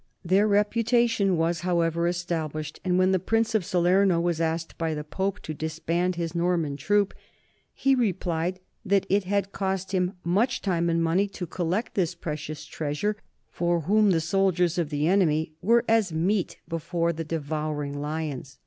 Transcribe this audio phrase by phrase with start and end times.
[0.25, 5.03] Their reputation was, however, established, and when the prince of Salerno was asked by the
[5.03, 7.13] Pope to disband his Norman troop,
[7.71, 12.65] he replied that it had cost him much time and money to collect this precious
[12.65, 13.15] treasure,
[13.51, 18.57] for whom the soldiers of the enemy were "as meat before the devouring lions."